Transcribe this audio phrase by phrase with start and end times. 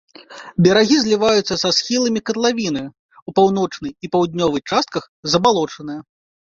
[0.67, 2.83] Берагі зліваюцца са схіламі катлавіны,
[3.29, 5.03] у паўночнай і паўднёвай частках
[5.35, 6.01] забалочаныя.